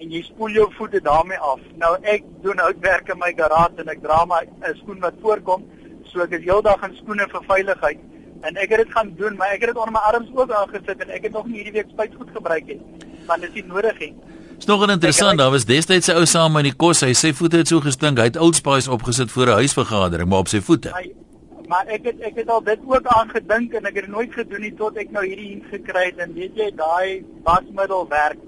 [0.00, 1.60] En jy spoel jou voete daarmee af.
[1.80, 5.64] Nou ek doen houtwerk in my garage en ek dra my 'n skoen wat voorkom,
[6.04, 7.98] so ek is heeldag in skoene vir veiligheid.
[8.40, 11.02] En ek het dit gaan doen, maar ek het dit onder my arms ook aangesit
[11.04, 12.80] en ek het nog nie hierdie week spuitgoed gebruik nie.
[13.26, 14.14] Want dit is nie nodig nie.
[14.58, 17.56] Is nog interessant, daar was destyds 'n ou saam in die kos, hy sê voete
[17.56, 20.92] het so gestink, hy het Old Spice opgesit voor 'n huisvergadering, maar op sy voete.
[21.68, 24.60] Maar ek het ek het al dit ook aangedink en ek het dit nooit gedoen
[24.60, 28.38] nie tot ek nou hierdie hier gekry het en weet jy daai wasmiddel werk.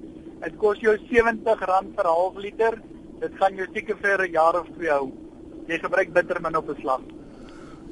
[0.42, 2.80] Dit kos jou R70 per half liter.
[3.20, 5.12] Dit gaan jou seker vir 'n jaar of twee hou.
[5.68, 7.00] Jy gebruik bitter min op 'n slag.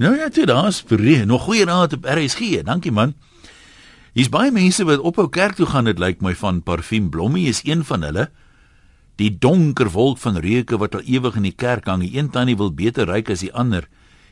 [0.00, 0.84] Nou ja, dit daar's
[1.24, 2.62] nog goeie raad op RSG.
[2.64, 3.12] Dankie man.
[4.12, 7.60] Hier's baie mense wat ophou kerk toe gaan, dit lyk my van parfuum blommie is
[7.64, 8.30] een van hulle.
[9.20, 12.56] Die donker wolk van reuke wat al ewig in die kerk hang, die een tannie
[12.56, 13.88] wil beter ruik as die ander.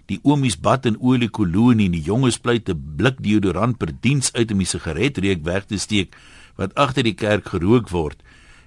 [0.08, 4.32] Die oomies bad in olie kolonie en die jonges pleit 'n blik deodorant per diens
[4.32, 6.16] uit om die sigaretreuk weg te steek
[6.56, 8.16] wat agter die kerk gerook word.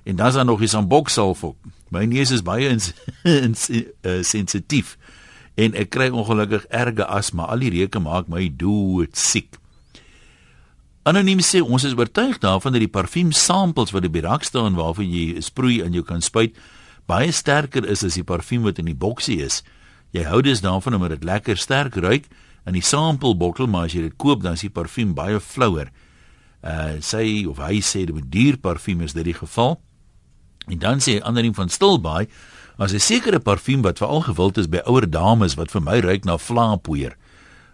[0.04, 1.58] En dan is daar nog die samboksalf ook.
[1.90, 4.98] My neus is baie ins, ins, uh, sensitief
[5.56, 7.50] en ek kry ongelukkig erge asma.
[7.52, 9.58] Al die reuke maak my dood siek.
[11.04, 14.78] Anoniem sê ons is oortuig daarvan dat die parfuum samples wat op die rak staan
[14.78, 16.54] waarvan jy sproei en jy kan spuit
[17.10, 19.64] baie sterker is as die parfuum wat in die boksie is.
[20.14, 22.30] Jy hou dus daarvan omdat dit lekker sterk ruik
[22.70, 25.90] in die sample bottel, maar as jy dit koop dan is die parfuum baie flouer.
[26.62, 29.80] Uh sê of hy sê dit met duur parfuum is dit die geval.
[30.68, 32.28] En dan sê Anoniem van Stilbaai
[32.78, 36.24] as 'n sekere parfuum wat veral gewild is by ouer dames wat vir my ruik
[36.26, 37.16] na vlaapoeier.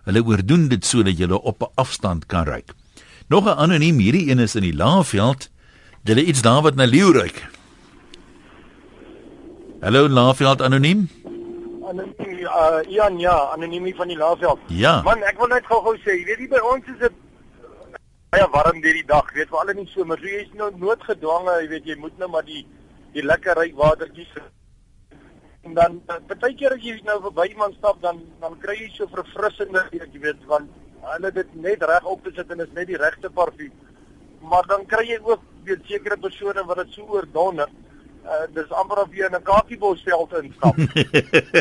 [0.03, 2.73] Hulle oordoen dit sodat jy op 'n afstand kan ruik.
[3.27, 5.49] Nog 'n anoniem hierdie een is in die Laagveld.
[6.03, 7.47] Hulle iets daar wat na leeu ruik.
[9.81, 11.09] Hallo Laagveld anoniem.
[11.83, 14.59] Anoniem uh Ian ja, anoniem van die Laagveld.
[14.67, 15.01] Ja.
[15.01, 17.11] Man, ek wil net gou-gou sê, jy weet nie by ons is dit
[18.33, 20.19] baie warm hierdie dag, weet veral in die somer.
[20.19, 22.65] So jy is nou noodgedwonge, jy weet jy moet nou maar die
[23.15, 24.33] die lekker ryk watertjies
[25.65, 29.07] en dan baie keer as jy nou verby iemand stap dan dan kry jy so
[29.11, 30.69] verfrissende, jy weet, want
[31.07, 33.71] hulle dit net reg op te sit en is net die regte parfuum.
[34.51, 37.71] Maar dan kry jy ook weet sekere persone wat dit so oordonder.
[38.27, 40.75] Uh dis amper of jy in 'n kakiebosveld instap.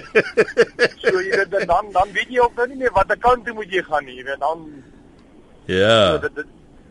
[1.03, 3.71] so jy weet dan dan weet jy ook nou nie meer watter kant toe moet
[3.71, 4.67] jy gaan nie, jy weet dan
[5.67, 6.13] Ja.
[6.13, 6.47] So, dit, dit,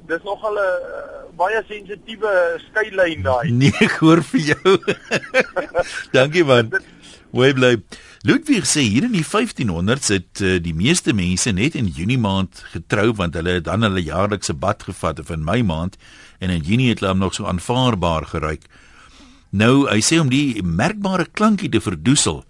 [0.08, 2.34] dis nogal 'n uh, baie sensitiewe
[2.70, 3.52] skeilyn daai.
[3.62, 4.78] Nee, ek hoor vir jou.
[6.18, 6.72] Dankie man.
[7.36, 7.76] Hoe bly?
[8.24, 12.64] Ludwig sê hier in die 1500s het uh, die meeste mense net in Junie maand
[12.72, 15.98] getrou want hulle het dan hulle jaarlikse bad gevat of in Mei maand
[16.40, 18.66] en in Junie het hulle hom nog so aanvaarbaar geruik.
[19.52, 22.44] Nou, hy sê om die merkbare klankie te verdoesel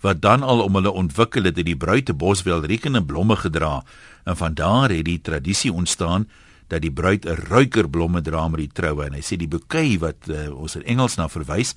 [0.00, 3.82] wat dan al om hulle ontwikkel het, het die bruid te Boswel rekenende blomme gedra
[4.24, 6.28] en van daar het die tradisie ontstaan
[6.68, 10.28] dat die bruid 'n ruikerblomme dra met die troue en hy sê die bouquet wat
[10.28, 11.74] uh, ons in Engels na verwys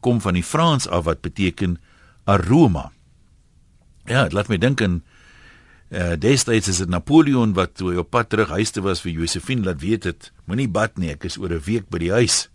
[0.00, 1.78] kom van die Frans af wat beteken
[2.24, 2.90] aroma.
[4.06, 5.02] Ja, dit laat my dink aan
[5.90, 9.62] uh, destyds is dit Napoleon wat toe op pad terug huis toe was vir Josephine
[9.62, 12.48] laat weet het moenie bad nie, ek is oor 'n week by die huis.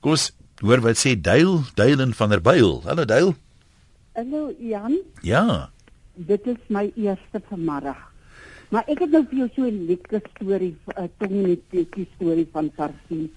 [0.00, 2.82] Kom ons hoor wat sê Duil, Duilen van der Byl.
[2.84, 3.34] Hallo Duil.
[4.14, 4.98] Hallo Jan.
[5.22, 5.70] Ja.
[6.14, 8.09] Dit is my eerste vanmiddag.
[8.70, 13.30] Maar ek het nou vir jou so 'n lekker storie, 'n tongnetjie storie van Sarfie.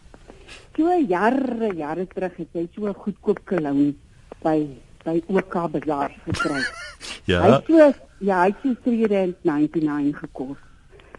[0.76, 3.96] So jare, jare terug het hy so 'n goedkoop cologne
[4.44, 4.68] by
[5.04, 6.62] by OK Bazaar gekry.
[7.32, 7.42] ja.
[7.42, 10.58] Hy het so ja, hy het so R3.99 gekos.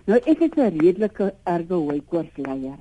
[0.06, 2.78] Nou ek het 'n redelike erge hooikoortsleier.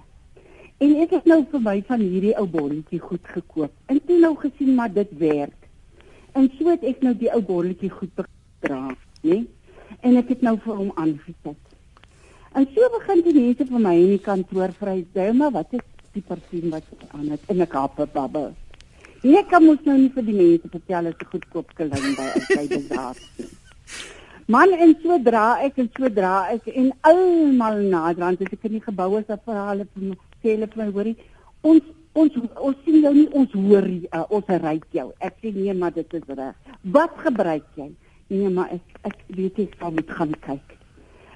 [0.77, 3.71] En ek het nou vir my van hierdie ou bolletjie goed gekoop.
[3.87, 5.69] En toe nou gesien maar dit werk.
[6.33, 8.11] En so het ek nou die ou bolletjie goed
[8.59, 9.45] dra, né?
[10.01, 11.59] En ek het nou vir hom aangesit.
[12.53, 15.85] En so begin die mense vir my in die kantoor vry, "Dou maar wat is
[16.13, 18.53] die parfuum wat aan het in 'n kappe babbe?"
[19.23, 22.27] Nee, ek kan mos nou nie vir die mense vertel as 'n goedkoop klein by
[22.35, 23.15] uit by daar.
[24.47, 28.71] Man en so dra ek en so dra ek en almal naderhand as ek in
[28.71, 31.15] die gebou is, dan vra hulle vir my, sê hulle vir my, hoorie,
[31.61, 35.07] ons ons ons sien jou nie, ons hoor uh, ons ryk jou.
[35.19, 36.75] Ek sê nee, maar dit is reg.
[36.83, 37.87] Wat gebruik jy?
[38.33, 40.77] Nee, maar ek ek weet ek sal moet gaan kyk.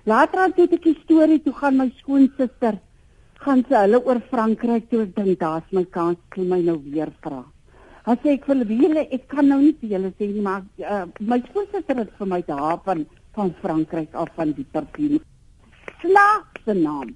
[0.09, 2.79] Later aan toe ek die storie toe gaan my skoonsister
[3.43, 7.11] gaan sy hulle oor Frankryk toe ek dink daar's my kans toe my nou weer
[7.25, 7.43] vra.
[8.07, 11.05] Dan sê ek vir hulle, ek kan nou nie vir julle sê nie, maar uh,
[11.19, 13.05] my skoonsister het vir my daar van
[13.37, 15.19] van Frankryk af van die parfuum.
[16.01, 17.13] Slaag se naam.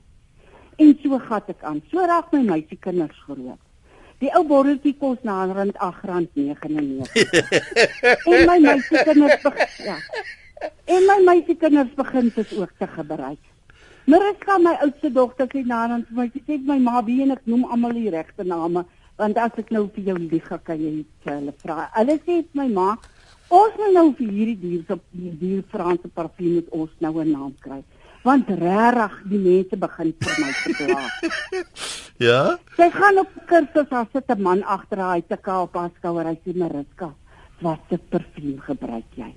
[0.78, 1.82] En so gat ek aan.
[1.90, 3.58] So raak my meisie kinders groot.
[4.22, 7.10] Die ou botteltjie kos naderhand R8.99.
[8.34, 9.42] en my meisie kinders
[9.82, 9.98] ja.
[10.86, 13.40] En my meisiekinders begin dit ook te gebruik.
[14.06, 17.48] Mariska, my oudste dogter, sê nader vir my, sy sê my ma, wie en ek
[17.50, 18.84] noem almal die regte name,
[19.22, 21.88] want as ek nou vir jou lieg, kan jy vir hulle vra.
[21.96, 22.88] Hulle sê vir my ma,
[23.62, 27.32] ons moet nou vir hierdie dier se die dier Franse parfuum met ons nou 'n
[27.32, 27.82] naam kry.
[28.24, 31.06] Want regtig die mense begin vir my te kla.
[32.22, 32.58] Ja?
[32.78, 36.28] Sy gaan op kursus as sit 'n man agter haar te kaap op haar skouer,
[36.30, 37.10] hy sê Mariska,
[37.62, 39.34] watter parfuum gebruik jy?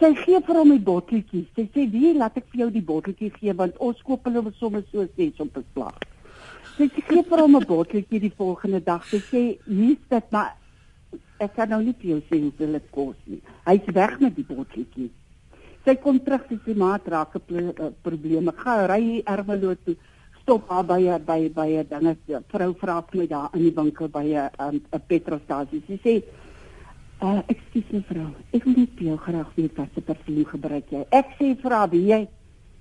[0.00, 1.46] Sy gee vir hom die botteltjie.
[1.54, 4.82] Sy sê, "Wie laat ek vir jou die botteltjie gee want ons koop hulle sommer
[4.90, 5.94] so ses op beslag."
[6.76, 10.56] Sy sê, "Gee vir hom 'n botteltjie die volgende dag." Sy sê, "Hier's dit, maar
[11.38, 14.44] ek kan nou nie vir jou sê hoeveel dit kos nie." Hy's weg met die
[14.44, 15.10] botteltjie.
[15.84, 18.48] Sy kom terug sy sê, "Maat, raak 'n pro probleem.
[18.48, 19.96] Ek gaan ry Ermelo toe."
[20.48, 24.08] stop haar by by by 'n dinge vrou vra vir my daar in die winkel
[24.08, 25.82] by 'n 'n um, petrolstasie.
[25.86, 26.22] Sy sê
[27.18, 31.00] Uh, ekskuus mevrou, ek wil net jou graag weet wat se parfuum gebruik jy.
[31.10, 32.28] Ek sê vir haar, jy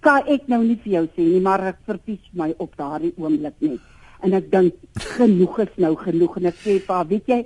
[0.05, 3.55] kan ek nou nie vir jou sê nie, maar ek verkies my op daardie oomblik
[3.65, 3.81] net.
[4.21, 4.75] En ek dink
[5.17, 7.39] genoeg is nou genoeg en ek sê vir haar, weet jy,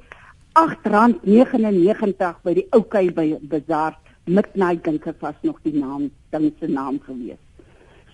[0.60, 6.68] R8.99 by die oukei by Bazaar Midnight dink ek was nog die naam, ding se
[6.68, 7.40] naam gewees.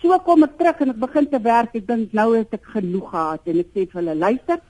[0.02, 1.76] So kom ek terug en ek begin te werk.
[1.76, 4.64] Ek dink nou het ek genoeg gehad en ek sê vir hulle, luister,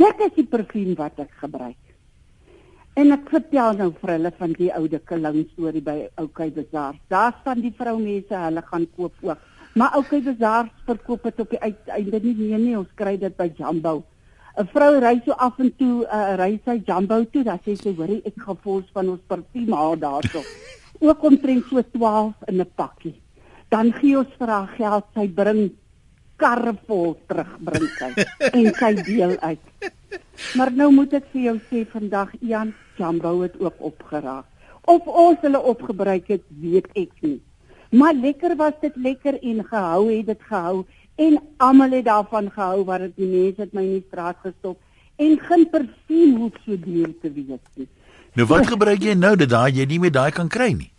[0.00, 1.78] dit is die parfuum wat ek gebruik.
[2.98, 6.98] En ek vertel nou vir hulle van die oude Kalung storie by Oukei Bazaar.
[7.12, 9.46] Daar staan die vroumense, hulle gaan koop ook.
[9.78, 12.74] Maar Oukei Bazaar verkoop dit op die uiteinde nie meer nie.
[12.76, 14.02] Ons kry dit by Jumbo.
[14.58, 17.94] 'n Vrou ry so af en toe uh, ry sy Jumbo toe, dan sê sy,
[17.94, 20.42] "Hoerie, ek gaan vols van ons parfuum haal daarso."
[21.08, 23.20] ook omtrent so 12 in 'n pakkie.
[23.68, 25.70] Dan gee ons vir haar geld, sy bring
[26.36, 28.10] karre vol terug bring sy
[28.58, 29.66] en sy deel uit.
[30.56, 34.46] Maar nou moet ek vir jou sê vandag Ian Jumbo het ook opgeraak.
[34.84, 37.40] Of ons hulle opgebruik het, weet ek nie.
[37.92, 40.84] Maar lekker was dit lekker en gehou het dit gehou
[41.24, 44.78] en almal het daarvan gehou wat dit die mense het my in die straat gestop
[45.24, 47.88] en geen parfuum hoef so duur te wees nie.
[48.38, 50.92] Nou wat gebruik jy nou dat daai jy nie meer daai kan kry nie?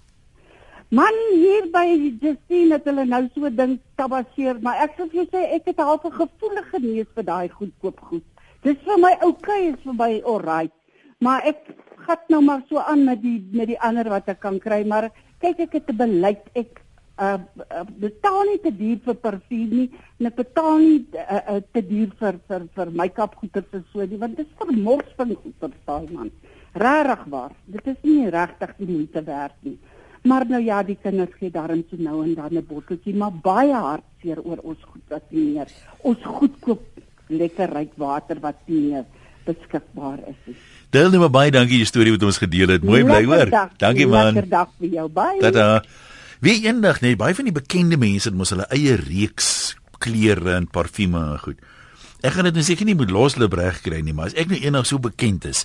[0.94, 1.88] Man hier by
[2.22, 5.82] Justine het hulle nou so ding tabaseer, maar ek sê vir jou sê ek het
[5.82, 8.26] half 'n gevoelige neus vir daai goedkoop goed.
[8.62, 10.74] Dis vir my oukei, okay, is vir my alright.
[11.20, 11.74] Maar ek
[12.06, 15.10] gat nou maar so aan met die met die ander wat ek kan kry, maar
[15.42, 16.83] kyk ek het 'n beleid ek
[17.20, 17.38] uh,
[17.70, 19.88] uh betaal nie te duur vir parfuum nie
[20.20, 24.06] en ek betaal nie uh, uh, te duur vir vir vir make-up goeder vir so
[24.06, 26.32] nie want dit is vermors van goeder daai man.
[26.74, 27.52] Regtig waar.
[27.70, 29.78] Dit is nie regtig die moeite werd nie.
[30.24, 33.74] Maar nou ja, die kinders gee daarin so nou en dan 'n botteltjie, maar baie
[33.74, 35.68] hartseer oor ons goed wat nie meer.
[36.02, 36.82] Ons goedkoop
[37.28, 39.06] lekker ryk water wat nie meer
[39.46, 40.56] beskikbaar is nie.
[40.90, 42.84] Deel net baie dankie die storie wat ons gedeel het.
[42.84, 43.52] Mooi bly hoor.
[43.78, 44.34] Dankie man.
[44.34, 45.10] Lekker dag vir jou.
[45.10, 45.40] Bye.
[45.40, 45.84] Tata.
[46.44, 50.66] Wie eendag net baie van die bekende mense het mos hulle eie reeks klere en
[50.68, 51.62] parfume en goed.
[52.20, 54.58] Ek gaan dit nou seker nie moet losloop reg kry nie, maar as ek nou
[54.60, 55.62] eendag so bekend is,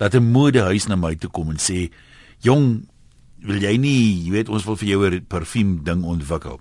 [0.00, 1.92] dat 'n modehuis na my toe kom en sê,
[2.40, 2.88] "Jong,
[3.44, 6.60] wil jy nie, jy weet ons wil vir jou 'n parfuum ding ontwikkel."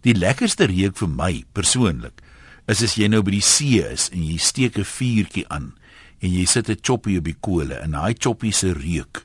[0.00, 2.22] Die lekkerste reuk vir my persoonlik
[2.66, 5.74] is as jy nou by die see is en jy steek 'n vuurtjie aan
[6.22, 9.22] en jy sit 'n choppie op die kole en daai choppie se reuk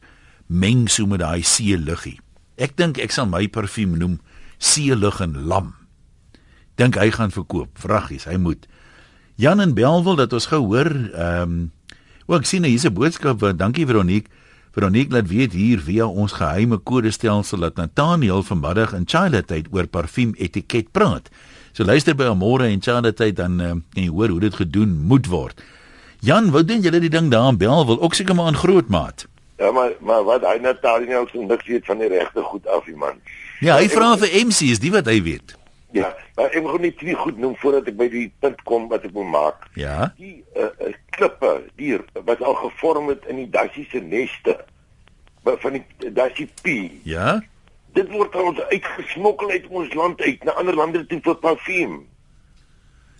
[0.49, 2.19] meng so met daai see luggie.
[2.57, 4.19] Ek dink ek sal my parfuum noem
[4.57, 5.73] see lug en lam.
[6.75, 7.77] Dink hy gaan verkoop.
[7.79, 8.67] Vraggies, hy moet.
[9.35, 11.71] Jan en Belwel dat ons gehoor, ehm um,
[12.31, 14.29] ook sien hier's 'n boodskap, dankie Veronique.
[14.71, 20.31] Veronique laat weet hier via ons geheime kodestelsel dat Nathaniel vanmiddag in Charlotte oor parfuum
[20.37, 21.29] etiket praat.
[21.73, 25.27] So luister by môre en Charlotte dan uh, en jy hoor hoe dit gedoen moet
[25.27, 25.61] word.
[26.19, 27.99] Jan, wat doen julle die ding daar in Belwel?
[27.99, 29.27] Ook seker maar in Grootmaat.
[29.61, 32.85] Ja, maar maar wat hy Nathaniel ook so niks weet van die regte goed af,
[32.85, 33.19] die man.
[33.59, 35.53] Ja, hy vra vir MC is die wat hy weet.
[35.93, 39.05] Ja, maar ek moet net nie goed noem voordat ek by die punt kom wat
[39.05, 39.67] ek wil maak.
[39.77, 40.09] Ja.
[40.17, 41.93] Die uh, uh, klippe, die
[42.25, 44.57] wat al gevorm het in die dassie se neste
[45.45, 46.77] van die dassie P.
[47.05, 47.37] Ja.
[47.93, 51.99] Dit word ons uitgesmokkel uit ons land uit na ander lande toe vir parfuum.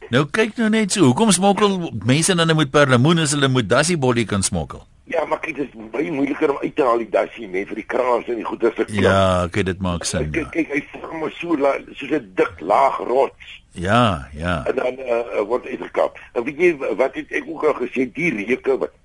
[0.10, 4.00] Nou kyk nou net so, hoekom smokkel mense dan met perlemoen as hulle moet dassie
[4.00, 4.88] body kan smokkel?
[5.12, 7.82] Ja, maar kyk, dit is baie moeiliker om uit te haal die dassie net vir
[7.82, 8.86] die kraans en die goeie se.
[8.96, 10.30] Ja, kyk dit maak sin.
[10.36, 13.58] Kyk, kyk hy vorm so la, soos 'n dik laag rots.
[13.72, 14.64] Ja, ja.
[14.68, 16.20] En dan uh, word dit gekap.
[16.34, 18.98] En weet jy wat het ek ook al gesê, die reuke wat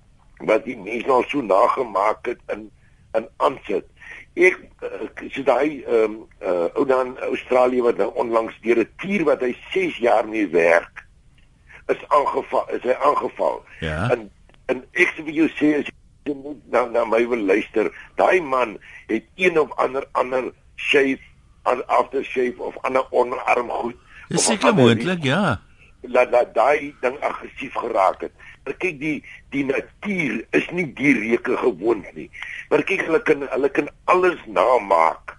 [0.45, 2.71] wat die mense al so nagemaak het in
[3.17, 3.87] in aansit.
[4.37, 8.91] Ek uh, so daai ehm um, uh, ou dan Australië wat nou onlangs deur 'n
[9.03, 11.07] tier wat hy 6 jaar nie werk
[11.87, 13.63] is aangeval, is hy aangeval.
[13.81, 14.11] Ja.
[14.11, 14.31] En
[14.73, 15.91] en ek sê vir jou sê as
[16.27, 17.91] jy moet nou na my wil luister.
[18.19, 18.77] Daai man
[19.11, 21.23] het een of ander ander shave
[21.67, 23.97] after shave of ander onderarm goed.
[24.29, 25.61] Dis seker moontlik, ja.
[26.07, 28.35] Laat laat daai ding aggressief geraak het.
[28.67, 29.17] Maar kyk die
[29.55, 32.29] die natuur is nie die reuke gewoond nie.
[32.71, 35.35] Maar kyk hulle kan hulle kan alles namaak.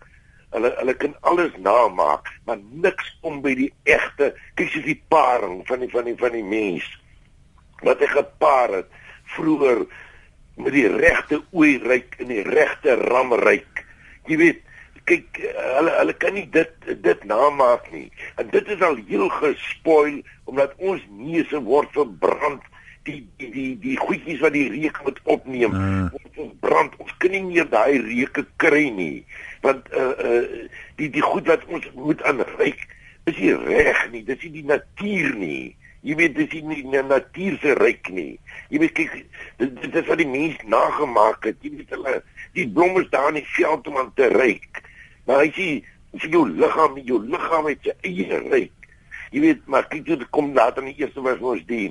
[0.56, 5.60] Hulle hulle kan alles namaak, maar niks om by die egte, kyk jy die paring
[5.68, 6.88] van die van die van die mens.
[7.84, 8.96] Wat hy gepaar het
[9.36, 9.84] vroeër
[10.58, 13.84] met die regte ooi ryk en die regte ram ryk.
[14.28, 14.64] Jy weet,
[15.08, 18.10] kyk hulle hulle kan nie dit dit namaak nie.
[18.42, 22.66] En dit is al heel gespoil omdat ons neuse word verbrand
[23.08, 26.10] die die die die goedjies wat die reuk moet opneem Hmm.
[26.38, 29.26] ons brand ons kan nie meer daai reuke kry nie
[29.64, 30.44] want uh uh
[31.00, 32.84] die die goed wat ons moet aanryk
[33.32, 35.76] is nie reg nie dis nie die natuur nie
[36.08, 38.38] jy weet dis nie die natuur se ryk nie.
[38.72, 39.16] Jy weet kyk
[39.60, 41.60] dit, dit is wat die mens nagemaak het.
[41.62, 42.14] Jy weet hulle
[42.56, 44.82] die blomme is daar in die veld om aan te ryk.
[45.28, 45.70] Sê as jy
[46.32, 48.92] jou liggaam jou liggaam het sy eie ryk.
[49.34, 51.90] Jy weet maar kyk dit kom later in die eerste vers ons die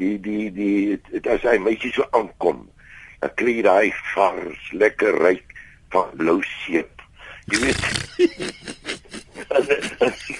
[0.00, 2.68] die die die dit as hy meisie so aankom
[3.20, 5.56] dan kry jy daai vars lekker ryk
[5.92, 7.02] van blou seep.
[7.50, 7.82] Jy weet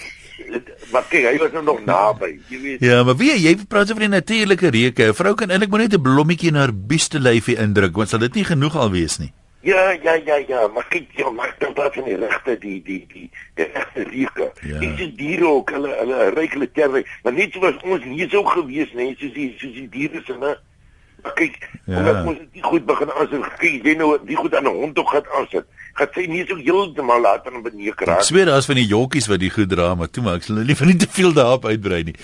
[0.91, 3.99] maar kyk hy was nou nog naby jy weet Ja, maar wie jy praat oor
[3.99, 5.07] die natuurlike reuke.
[5.09, 8.19] 'n Vrou kan eintlik maar net 'n blommetjie in haar bieste lyfie indruk, want sal
[8.19, 9.31] dit nie genoeg al wees nie.
[9.63, 13.05] Ja, ja, ja, ja, maar kyk, ja, maar dan praat van die regte die die
[13.13, 14.51] die die regte reuke.
[14.61, 14.79] Ja.
[14.81, 14.95] Ja.
[14.95, 18.93] Dis diere ook, hulle hulle ryk hulle terwyl, maar net soos ons nie sou gewees
[18.93, 20.33] nie, soos die soos die diere se?
[21.21, 21.97] Maar kyk, Ja.
[21.97, 24.97] omdat ons dit nie goed begin aansit, kyk jy nou die goed aan 'n hond
[24.99, 25.65] ook gaan aansit.
[25.93, 28.23] Gaan sy nie so heeltemal later in beneek Ek raak.
[28.23, 30.65] sweer daar's van die jokkies wat die goed dra, maar toe maar ek sal nou
[30.65, 32.15] nie van nie te veel daarop uitbrei nie.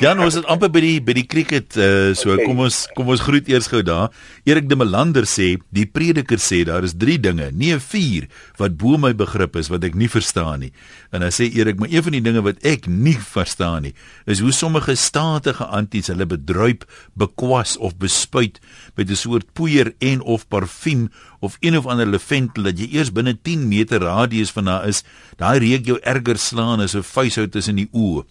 [0.00, 2.46] Jan, ons is amper by die by die cricket uh so Okay.
[2.46, 4.08] kom ons kom ons groet eers gou daar.
[4.48, 8.26] Erik de Melander sê, die prediker sê daar is 3 dinge, nie 4
[8.58, 10.72] wat bo my begrip is wat ek nie verstaan nie.
[11.12, 13.94] En hy sê Erik, maar een van die dinge wat ek nie verstaan nie,
[14.26, 18.58] is hoe sommige statige anties hulle bedruip, bekwas of bespuit
[18.96, 21.10] met 'n soort poeier en of parfuum
[21.42, 25.02] of een of ander leventel dat jy eers binne 10 meter radius van daar is,
[25.40, 28.22] daai reuk jou erger slaan as 'n vuishou tussen die oë.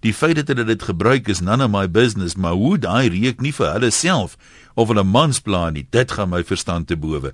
[0.00, 3.40] Die feit dat hulle dit gebruik is none of my business, maar hoe daai reuk
[3.40, 4.36] nie vir hulle self
[4.74, 7.32] of hulle mans pla nie, dit gaan my verstand te bowe.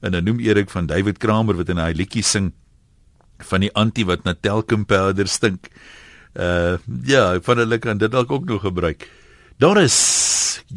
[0.00, 2.52] En dan noem Erik van David Kramer wat in hy liedjie sing
[3.38, 5.68] van die anti wat na talcum powder stink.
[6.34, 9.10] Uh ja, van hulle kan dit dalk ook nog gebruik.
[9.58, 9.98] Doris,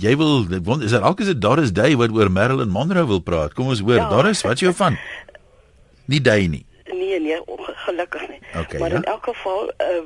[0.06, 3.54] jy wil is daar alkes 'n Doris Day wat oor Marilyn Monroe wil praat.
[3.54, 3.96] Kom ons hoor.
[3.96, 4.10] Ja.
[4.10, 4.98] Doris, wat is jou van?
[6.06, 6.66] Nie Day nie.
[6.88, 7.40] Nee nee,
[7.86, 8.40] gelukkig nie.
[8.62, 8.96] Okay, maar ja.
[8.96, 10.04] in elk geval uh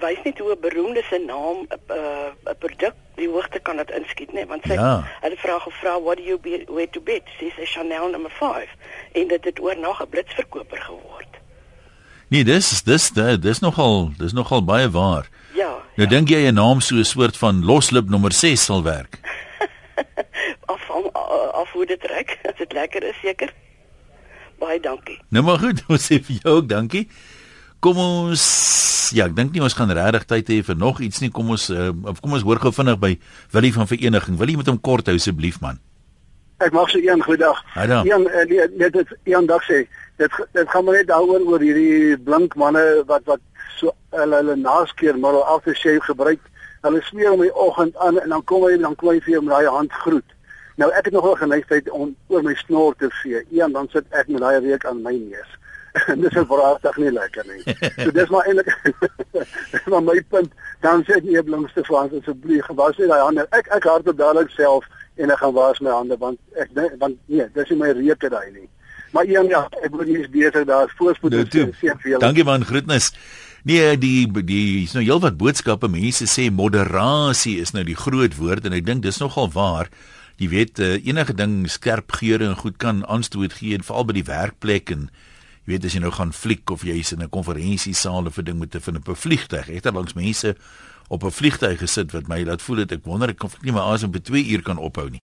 [0.00, 3.90] wys net hoe 'n beroemde se naam 'n uh, 'n produk die hoogte kan dit
[3.90, 5.04] inskiet, nee, want sy Ja.
[5.20, 7.22] hulle vra gevra what do you be, wear to bed?
[7.38, 8.68] Sy sê Chanel number 5
[9.12, 11.32] en dit het oornag 'n blitsverkoper geword.
[12.28, 15.28] Nee, dis dis dis nogal dis nogal baie waar.
[15.60, 15.72] Ja.
[16.00, 19.20] Nou dink jy 'n naam so 'n soort van loslip nommer 6 sal werk?
[20.72, 23.52] Af van uh, af hoe dit trek, as dit lekker is seker.
[24.58, 25.18] Baie dankie.
[25.28, 27.08] Nou maar goed, ons sê vir jou ook dankie.
[27.80, 28.44] Kom ons
[29.12, 31.30] ja, ek dink nie ons gaan regtig tyd hê vir nog iets nie.
[31.30, 33.18] Kom ons uh, kom ons hoor gou vinnig by
[33.52, 34.38] Willie van Vereniging.
[34.38, 35.80] Willie met hom kort hou asseblief man.
[36.60, 37.62] Ek mag se een goeiedag.
[37.74, 39.86] Een eh, nee, net dit een dag sê.
[40.16, 43.40] Dit dit gaan maar net daaroor oor hierdie blink manne wat wat
[43.78, 46.42] so hulle hulle naskeer maar hulle aftershave gebruik.
[46.84, 49.40] Hulle smeer hom in die oggend aan en dan kom hy dan kom hy vir
[49.40, 50.36] met daai hand groet.
[50.76, 53.40] Nou ek het nogal geneigtheid om oor my snor te vee.
[53.48, 55.58] Een dan sit ek met daai reuk aan my neus.
[56.06, 57.62] En dis verrassig nie lekker nie.
[57.96, 58.68] So dis maar eintlik
[59.94, 60.52] maar my punt.
[60.84, 63.48] Dan sê ek nie blinkste Frans asseblief gewas nie daai hande.
[63.56, 64.84] Ek ek hardop dadelik self
[65.20, 68.28] en ek gaan was my hande want ek dink- want nee, dis nie my reuke
[68.32, 68.68] daai nie.
[69.12, 71.72] Maar een ja, ek moet nie besig daar voorspoed Nou en toe.
[71.80, 72.20] seën vir julle.
[72.22, 73.10] Dankie man, groetnis.
[73.64, 75.88] Nee, die die is nou heelwat boodskappe.
[75.88, 79.90] Mense sê moderasie is nou die groot woord en ek dink dis nogal waar.
[80.40, 84.12] Jy weet uh, enige ding skerp geure en goed kan aanstoot gee en veral by
[84.16, 85.10] die werkplek en
[85.66, 88.58] jy weet as jy nou gaan fliek of jy's in 'n konferansiesaal of 'n ding
[88.58, 90.54] met 'n van het al langs mense
[91.10, 93.72] op 'n vliegtuig gesit wat my laat voel het ek wonder ek of ek nie
[93.74, 95.18] my asem vir 2 uur kan ophou nie.